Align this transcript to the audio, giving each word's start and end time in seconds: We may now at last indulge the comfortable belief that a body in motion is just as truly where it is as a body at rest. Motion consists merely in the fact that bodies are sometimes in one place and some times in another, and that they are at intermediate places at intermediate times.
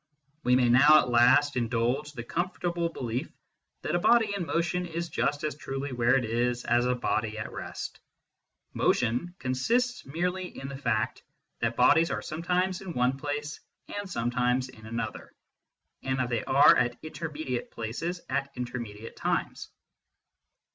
We 0.43 0.55
may 0.55 0.67
now 0.67 0.97
at 0.97 1.09
last 1.09 1.55
indulge 1.55 2.13
the 2.13 2.23
comfortable 2.23 2.89
belief 2.89 3.31
that 3.83 3.93
a 3.93 3.99
body 3.99 4.33
in 4.35 4.47
motion 4.47 4.87
is 4.87 5.09
just 5.09 5.43
as 5.43 5.53
truly 5.53 5.91
where 5.93 6.15
it 6.15 6.25
is 6.25 6.65
as 6.65 6.87
a 6.87 6.95
body 6.95 7.37
at 7.37 7.51
rest. 7.51 7.99
Motion 8.73 9.35
consists 9.37 10.03
merely 10.03 10.57
in 10.59 10.69
the 10.69 10.75
fact 10.75 11.21
that 11.59 11.75
bodies 11.75 12.09
are 12.09 12.23
sometimes 12.23 12.81
in 12.81 12.95
one 12.95 13.19
place 13.19 13.59
and 13.95 14.09
some 14.09 14.31
times 14.31 14.69
in 14.69 14.87
another, 14.87 15.35
and 16.01 16.17
that 16.17 16.29
they 16.29 16.43
are 16.45 16.75
at 16.75 16.97
intermediate 17.03 17.69
places 17.69 18.21
at 18.27 18.49
intermediate 18.57 19.15
times. 19.15 19.69